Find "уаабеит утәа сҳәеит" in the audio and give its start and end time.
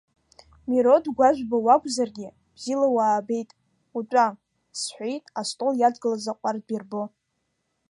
2.95-5.25